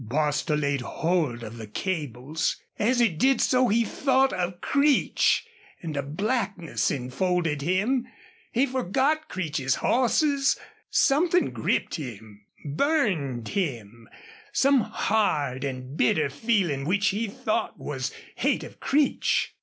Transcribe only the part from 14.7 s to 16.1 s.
hard and